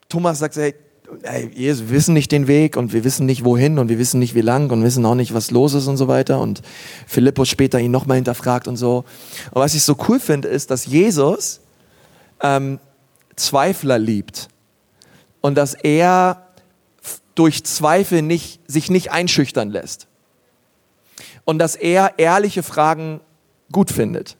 [0.10, 0.74] Thomas sagt, hey,
[1.22, 4.20] hey, Jesus, wir wissen nicht den Weg und wir wissen nicht wohin und wir wissen
[4.20, 6.40] nicht wie lang und wissen auch nicht, was los ist und so weiter.
[6.40, 6.64] Und
[7.06, 9.06] Philippus später ihn nochmal hinterfragt und so.
[9.52, 11.62] Und was ich so cool finde, ist, dass Jesus
[12.42, 12.80] ähm,
[13.36, 14.48] Zweifler liebt
[15.42, 16.48] und dass er
[17.36, 20.08] durch Zweifel nicht, sich nicht einschüchtern lässt.
[21.44, 23.20] Und dass er ehrliche Fragen
[23.72, 24.38] gut findet.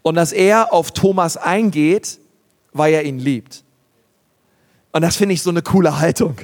[0.00, 2.18] Und dass er auf Thomas eingeht,
[2.72, 3.64] weil er ihn liebt.
[4.92, 6.36] Und das finde ich so eine coole Haltung.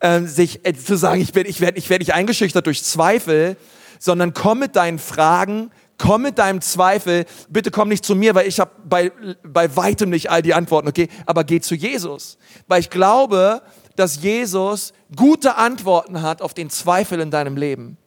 [0.00, 3.56] Ähm, sich äh, zu sagen, ich, ich werde ich werd nicht eingeschüchtert durch Zweifel,
[3.98, 7.26] sondern komm mit deinen Fragen, komm mit deinem Zweifel.
[7.48, 10.88] Bitte komm nicht zu mir, weil ich habe bei, bei weitem nicht all die Antworten,
[10.88, 11.08] okay?
[11.26, 12.38] Aber geh zu Jesus.
[12.66, 13.62] Weil ich glaube,
[13.96, 17.98] dass Jesus gute Antworten hat auf den Zweifel in deinem Leben.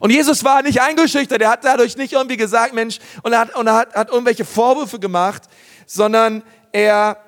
[0.00, 3.54] Und Jesus war nicht eingeschüchtert, er hat dadurch nicht irgendwie gesagt, Mensch, und er hat,
[3.54, 5.42] und er hat, hat irgendwelche Vorwürfe gemacht,
[5.86, 7.18] sondern er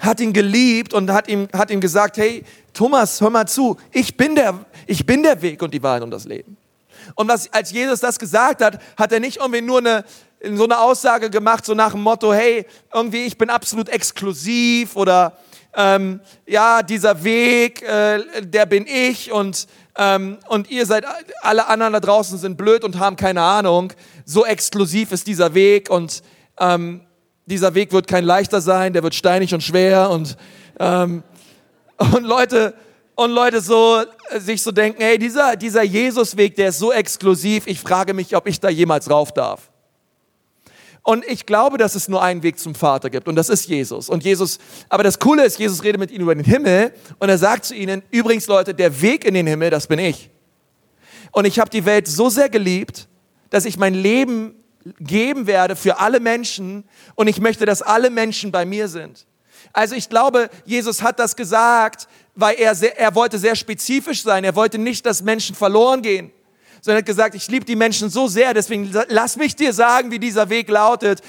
[0.00, 4.16] hat ihn geliebt und hat ihm, hat ihm gesagt, hey, Thomas, hör mal zu, ich
[4.16, 6.56] bin der, ich bin der Weg und die Wahrheit und das Leben.
[7.14, 10.04] Und was, als Jesus das gesagt hat, hat er nicht irgendwie nur eine,
[10.54, 15.36] so eine Aussage gemacht, so nach dem Motto, hey, irgendwie ich bin absolut exklusiv oder
[15.76, 21.04] ähm, ja, dieser Weg, äh, der bin ich und ähm, und ihr seid,
[21.40, 23.92] alle anderen da draußen sind blöd und haben keine Ahnung.
[24.24, 26.22] So exklusiv ist dieser Weg und
[26.58, 27.02] ähm,
[27.46, 30.36] dieser Weg wird kein leichter sein, der wird steinig und schwer und,
[30.80, 31.22] ähm,
[32.12, 32.74] und Leute,
[33.14, 37.66] und Leute so, äh, sich so denken, hey, dieser, dieser Jesusweg, der ist so exklusiv,
[37.66, 39.70] ich frage mich, ob ich da jemals rauf darf.
[41.02, 44.08] Und ich glaube, dass es nur einen Weg zum Vater gibt und das ist Jesus.
[44.08, 47.36] Und Jesus, aber das Coole ist, Jesus redet mit ihnen über den Himmel und er
[47.36, 50.30] sagt zu ihnen, übrigens Leute, der Weg in den Himmel, das bin ich.
[51.30, 53.06] Und ich habe die Welt so sehr geliebt,
[53.50, 54.54] dass ich mein Leben
[54.98, 56.84] geben werde für alle Menschen
[57.16, 59.26] und ich möchte, dass alle Menschen bei mir sind.
[59.74, 64.42] Also ich glaube, Jesus hat das gesagt, weil er, sehr, er wollte sehr spezifisch sein.
[64.44, 66.32] Er wollte nicht, dass Menschen verloren gehen
[66.84, 70.18] sondern hat gesagt, ich liebe die Menschen so sehr, deswegen lass mich dir sagen, wie
[70.18, 71.22] dieser Weg lautet.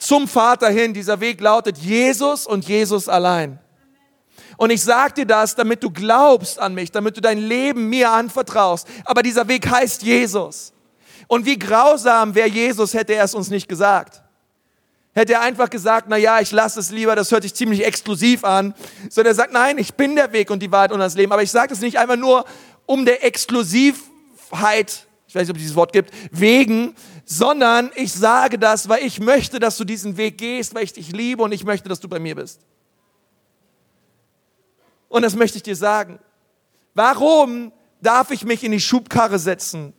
[0.00, 3.60] Zum Vater hin, dieser Weg lautet Jesus und Jesus allein.
[4.56, 8.10] Und ich sage dir das, damit du glaubst an mich, damit du dein Leben mir
[8.10, 8.88] anvertraust.
[9.04, 10.72] Aber dieser Weg heißt Jesus.
[11.28, 14.22] Und wie grausam wäre Jesus, hätte er es uns nicht gesagt.
[15.16, 18.44] Hätte er einfach gesagt, na ja, ich lasse es lieber, das hört sich ziemlich exklusiv
[18.44, 18.74] an.
[19.08, 21.32] Sondern er sagt, nein, ich bin der Weg und die Wahrheit und das Leben.
[21.32, 22.44] Aber ich sage das nicht einfach nur
[22.84, 24.04] um der Exklusiv
[24.46, 29.04] Exklusivheit, ich weiß nicht, ob es dieses Wort gibt, wegen, sondern ich sage das, weil
[29.04, 32.00] ich möchte, dass du diesen Weg gehst, weil ich dich liebe und ich möchte, dass
[32.00, 32.60] du bei mir bist.
[35.08, 36.18] Und das möchte ich dir sagen.
[36.94, 39.92] Warum darf ich mich in die Schubkarre setzen?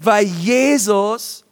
[0.00, 1.45] Weil Jesus,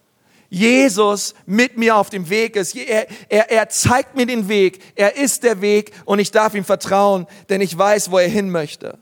[0.49, 2.75] Jesus mit mir auf dem Weg ist.
[2.75, 4.79] Er, er, er zeigt mir den Weg.
[4.95, 8.49] Er ist der Weg und ich darf ihm vertrauen, denn ich weiß, wo er hin
[8.49, 8.97] möchte.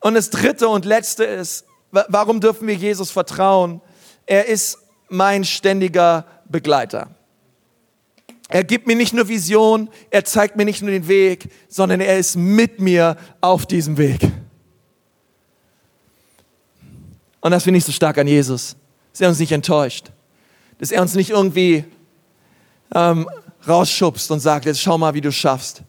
[0.00, 3.80] Und das dritte und letzte ist, warum dürfen wir Jesus vertrauen?
[4.26, 7.08] Er ist mein ständiger Begleiter.
[8.48, 12.18] Er gibt mir nicht nur Vision, er zeigt mir nicht nur den Weg, sondern er
[12.18, 14.20] ist mit mir auf diesem Weg.
[17.40, 18.76] Und das finde ich so stark an Jesus,
[19.12, 20.10] dass er uns nicht enttäuscht,
[20.78, 21.84] dass er uns nicht irgendwie
[22.94, 23.28] ähm,
[23.66, 25.82] rausschubst und sagt, jetzt schau mal, wie du schaffst,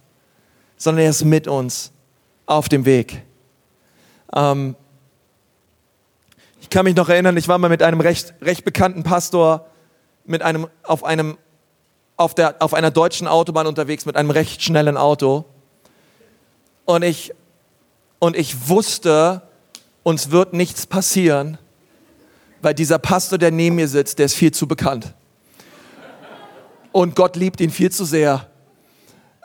[0.78, 1.92] sondern er ist mit uns
[2.46, 3.24] auf dem Weg.
[4.36, 4.76] Ähm,
[6.62, 9.66] ich kann mich noch erinnern, ich war mal mit einem recht, recht bekannten Pastor
[10.26, 11.38] mit einem, auf, einem,
[12.16, 15.46] auf, der, auf einer deutschen Autobahn unterwegs mit einem recht schnellen Auto.
[16.86, 17.34] Und ich,
[18.20, 19.42] und ich wusste,
[20.04, 21.58] uns wird nichts passieren,
[22.62, 25.14] weil dieser Pastor, der neben mir sitzt, der ist viel zu bekannt.
[26.92, 28.48] Und Gott liebt ihn viel zu sehr.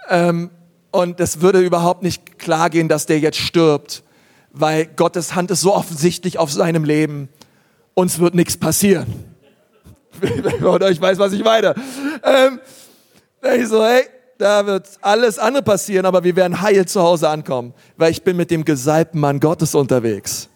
[0.08, 0.50] Ähm,
[0.90, 4.04] und es würde überhaupt nicht klar gehen, dass der jetzt stirbt
[4.54, 7.28] weil Gottes Hand ist so offensichtlich auf seinem Leben.
[7.92, 9.06] Uns wird nichts passieren.
[10.62, 11.74] Oder ich weiß, was ich meine.
[12.22, 12.60] Ähm,
[13.58, 14.04] ich so, hey,
[14.44, 18.36] da wird alles andere passieren, aber wir werden heil zu Hause ankommen, weil ich bin
[18.36, 20.50] mit dem gesalbten Mann Gottes unterwegs.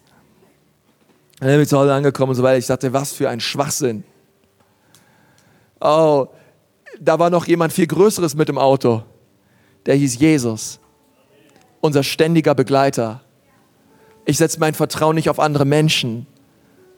[1.39, 2.59] Dann bin ich zu Hause angekommen und so weiter.
[2.59, 4.03] Ich dachte, was für ein Schwachsinn.
[5.81, 6.27] Oh,
[6.99, 9.01] da war noch jemand viel Größeres mit im Auto.
[9.87, 10.79] Der hieß Jesus.
[11.81, 13.21] Unser ständiger Begleiter.
[14.25, 16.27] Ich setze mein Vertrauen nicht auf andere Menschen,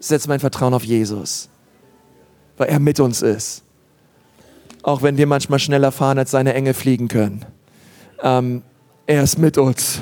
[0.02, 1.48] ich setze mein Vertrauen auf Jesus,
[2.58, 3.64] weil er mit uns ist.
[4.84, 7.46] Auch wenn wir manchmal schneller fahren, als seine Engel fliegen können.
[8.22, 8.64] Ähm,
[9.06, 10.02] er ist mit uns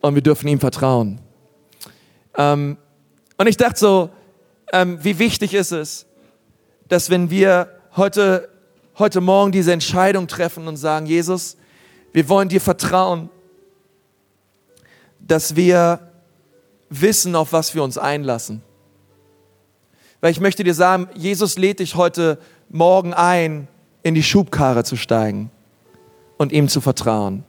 [0.00, 1.20] und wir dürfen ihm vertrauen.
[2.36, 2.76] Ähm,
[3.36, 4.10] und ich dachte so,
[4.72, 6.06] ähm, wie wichtig ist es,
[6.88, 8.48] dass wenn wir heute,
[8.98, 11.56] heute Morgen diese Entscheidung treffen und sagen, Jesus,
[12.12, 13.30] wir wollen dir vertrauen,
[15.20, 16.00] dass wir
[16.90, 18.62] wissen, auf was wir uns einlassen.
[20.20, 22.38] Weil ich möchte dir sagen, Jesus lädt dich heute
[22.70, 23.68] Morgen ein,
[24.02, 25.50] in die Schubkarre zu steigen
[26.36, 27.44] und ihm zu vertrauen.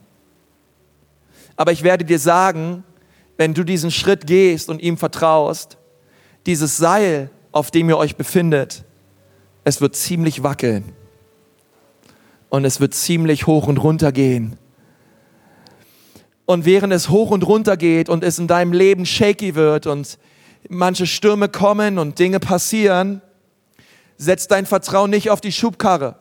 [1.55, 2.83] Aber ich werde dir sagen,
[3.37, 5.77] wenn du diesen Schritt gehst und ihm vertraust,
[6.45, 8.83] dieses Seil, auf dem ihr euch befindet,
[9.63, 10.93] es wird ziemlich wackeln
[12.49, 14.57] und es wird ziemlich hoch und runter gehen.
[16.45, 20.17] Und während es hoch und runter geht und es in deinem Leben shaky wird und
[20.67, 23.21] manche Stürme kommen und Dinge passieren,
[24.17, 26.15] setz dein Vertrauen nicht auf die Schubkarre.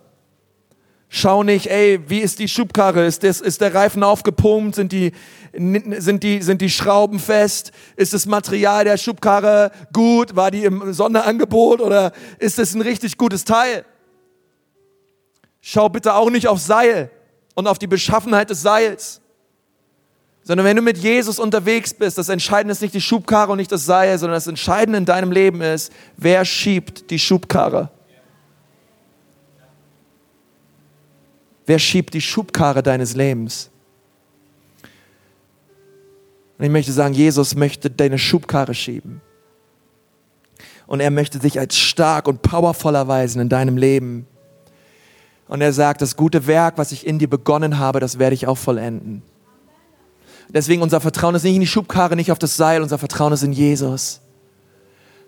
[1.11, 3.07] Schau nicht, ey, wie ist die Schubkarre?
[3.07, 4.75] Ist, das, ist der Reifen aufgepumpt?
[4.75, 5.13] Sind die,
[5.53, 7.73] sind, die, sind die Schrauben fest?
[7.97, 10.37] Ist das Material der Schubkarre gut?
[10.37, 13.87] War die im Sonderangebot oder ist es ein richtig gutes Teil?
[15.63, 17.11] Schau bitte auch nicht auf Seil
[17.55, 19.23] und auf die Beschaffenheit des Seils.
[20.43, 23.73] Sondern wenn du mit Jesus unterwegs bist, das Entscheidende ist nicht die Schubkarre und nicht
[23.73, 27.91] das Seil, sondern das Entscheidende in deinem Leben ist, wer schiebt die Schubkarre?
[31.69, 33.69] Wer schiebt die Schubkarre deines Lebens?
[36.57, 39.21] Und ich möchte sagen, Jesus möchte deine Schubkarre schieben.
[40.87, 44.27] Und er möchte dich als stark und powervoll erweisen in deinem Leben.
[45.47, 48.47] Und er sagt, das gute Werk, was ich in dir begonnen habe, das werde ich
[48.47, 49.23] auch vollenden.
[50.49, 53.43] Deswegen unser Vertrauen ist nicht in die Schubkarre, nicht auf das Seil, unser Vertrauen ist
[53.43, 54.23] in Jesus.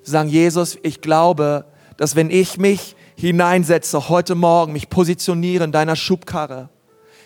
[0.02, 1.66] Sagen, Jesus, ich glaube,
[1.98, 6.70] dass wenn ich mich hineinsetze, heute Morgen mich positioniere in deiner Schubkarre,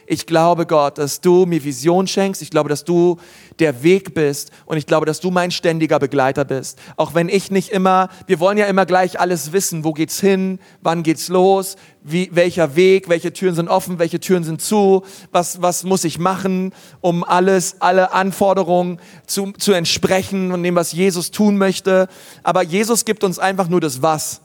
[0.07, 2.43] ich glaube, Gott, dass du mir Vision schenkst.
[2.43, 3.19] Ich glaube, dass du
[3.59, 4.51] der Weg bist.
[4.67, 6.79] Und ich glaube, dass du mein ständiger Begleiter bist.
[6.97, 9.83] Auch wenn ich nicht immer, wir wollen ja immer gleich alles wissen.
[9.85, 10.59] Wo geht's hin?
[10.83, 11.77] Wann geht's los?
[12.03, 13.09] Wie, welcher Weg?
[13.09, 13.99] Welche Türen sind offen?
[13.99, 15.05] Welche Türen sind zu?
[15.33, 20.93] Was, was muss ich machen, um alles, alle Anforderungen zu, zu entsprechen und dem, was
[20.93, 22.09] Jesus tun möchte?
[22.43, 24.44] Aber Jesus gibt uns einfach nur das Was.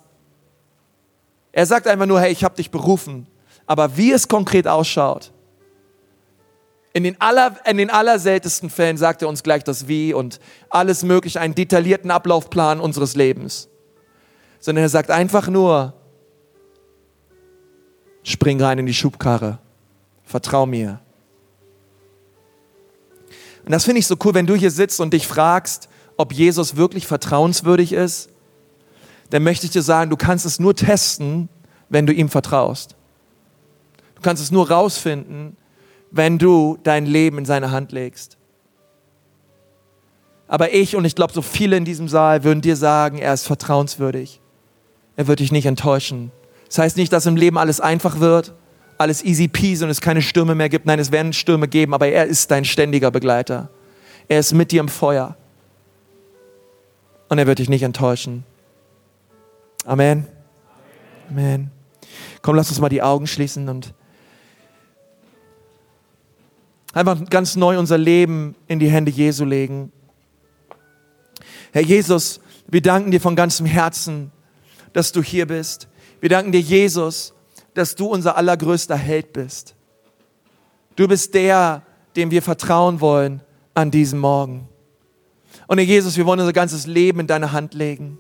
[1.51, 3.27] Er sagt einfach nur, hey, ich habe dich berufen.
[3.65, 5.31] Aber wie es konkret ausschaut,
[6.93, 11.03] in den, aller, in den allerseltensten Fällen sagt er uns gleich das Wie und alles
[11.03, 13.69] Mögliche, einen detaillierten Ablaufplan unseres Lebens.
[14.59, 15.93] Sondern er sagt einfach nur,
[18.23, 19.59] spring rein in die Schubkarre,
[20.23, 20.99] vertrau mir.
[23.65, 26.75] Und das finde ich so cool, wenn du hier sitzt und dich fragst, ob Jesus
[26.75, 28.29] wirklich vertrauenswürdig ist,
[29.29, 31.49] dann möchte ich dir sagen, du kannst es nur testen,
[31.89, 32.95] wenn du ihm vertraust.
[34.15, 35.55] Du kannst es nur rausfinden,
[36.11, 38.37] wenn du dein Leben in seine Hand legst.
[40.47, 43.45] Aber ich und ich glaube, so viele in diesem Saal würden dir sagen, er ist
[43.45, 44.41] vertrauenswürdig.
[45.15, 46.31] Er wird dich nicht enttäuschen.
[46.67, 48.55] Das heißt nicht, dass im Leben alles einfach wird,
[48.97, 50.85] alles easy peasy und es keine Stürme mehr gibt.
[50.85, 53.69] Nein, es werden Stürme geben, aber er ist dein ständiger Begleiter.
[54.27, 55.37] Er ist mit dir im Feuer.
[57.29, 58.43] Und er wird dich nicht enttäuschen.
[59.85, 60.27] Amen.
[61.29, 61.71] Amen.
[62.41, 63.93] Komm, lass uns mal die Augen schließen und
[66.93, 69.91] einfach ganz neu unser Leben in die Hände Jesu legen.
[71.71, 74.31] Herr Jesus, wir danken dir von ganzem Herzen,
[74.91, 75.87] dass du hier bist.
[76.19, 77.33] Wir danken dir, Jesus,
[77.73, 79.75] dass du unser allergrößter Held bist.
[80.95, 81.83] Du bist der,
[82.15, 83.41] dem wir vertrauen wollen
[83.73, 84.67] an diesem Morgen.
[85.67, 88.17] Und Herr Jesus, wir wollen unser ganzes Leben in deine Hand legen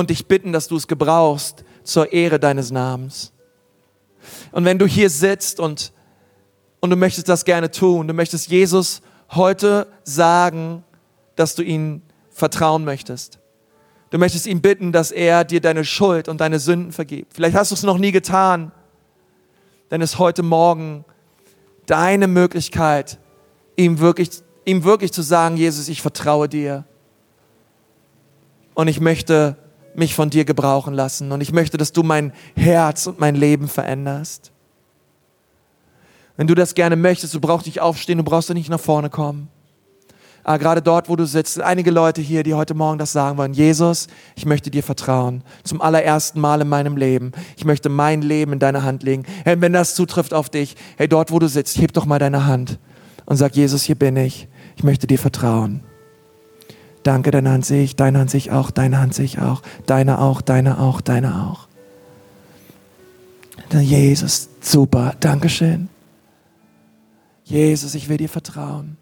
[0.00, 3.32] und dich bitten, dass du es gebrauchst zur Ehre deines Namens.
[4.50, 5.92] Und wenn du hier sitzt und,
[6.80, 10.82] und du möchtest das gerne tun, du möchtest Jesus heute sagen,
[11.36, 13.38] dass du ihn vertrauen möchtest.
[14.08, 17.34] Du möchtest ihn bitten, dass er dir deine Schuld und deine Sünden vergibt.
[17.34, 18.72] Vielleicht hast du es noch nie getan,
[19.90, 21.04] denn es ist heute Morgen
[21.84, 23.18] deine Möglichkeit,
[23.76, 24.30] ihm wirklich,
[24.64, 26.84] ihm wirklich zu sagen, Jesus, ich vertraue dir.
[28.74, 29.56] Und ich möchte
[29.94, 31.32] mich von dir gebrauchen lassen.
[31.32, 34.52] Und ich möchte, dass du mein Herz und mein Leben veränderst.
[36.36, 39.48] Wenn du das gerne möchtest, du brauchst nicht aufstehen, du brauchst nicht nach vorne kommen.
[40.42, 43.36] Aber ah, gerade dort, wo du sitzt, einige Leute hier, die heute Morgen das sagen
[43.36, 43.52] wollen.
[43.52, 45.44] Jesus, ich möchte dir vertrauen.
[45.64, 47.32] Zum allerersten Mal in meinem Leben.
[47.58, 49.24] Ich möchte mein Leben in deine Hand legen.
[49.44, 52.46] Hey, wenn das zutrifft auf dich, hey, dort, wo du sitzt, heb doch mal deine
[52.46, 52.78] Hand
[53.26, 54.48] und sag, Jesus, hier bin ich.
[54.76, 55.82] Ich möchte dir vertrauen.
[57.02, 59.62] Danke, deine Hand sehe ich, deine Hand sehe ich auch, deine Hand sehe ich auch,
[59.86, 61.68] deine auch, deine auch, deine auch.
[63.72, 65.88] Jesus, super, Dankeschön.
[67.44, 68.96] Jesus, ich will dir vertrauen.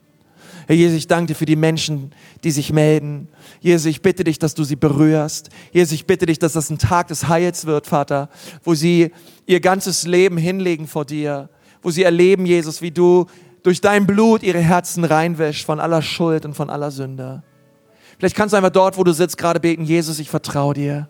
[0.67, 2.13] Herr Jesus, ich danke dir für die Menschen,
[2.45, 3.29] die sich melden.
[3.61, 5.49] Jesus, ich bitte dich, dass du sie berührst.
[5.73, 8.29] Jesus, ich bitte dich, dass das ein Tag des Heils wird, Vater,
[8.65, 9.11] wo sie
[9.47, 11.49] ihr ganzes Leben hinlegen vor dir,
[11.83, 13.27] wo sie erleben, Jesus, wie du
[13.63, 17.43] durch dein Blut ihre Herzen reinwäschst von aller Schuld und von aller Sünde.
[18.19, 21.09] Vielleicht kannst du einfach dort, wo du sitzt, gerade beten, Jesus, ich vertraue dir.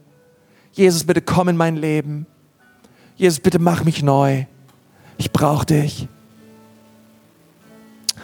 [0.72, 2.26] Jesus, bitte komm in mein Leben.
[3.16, 4.44] Jesus, bitte mach mich neu.
[5.16, 6.06] Ich brauche dich.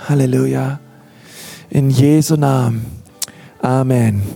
[0.08, 0.80] Halleluja.
[1.70, 2.84] In Jesu Namen.
[3.62, 4.22] Amen.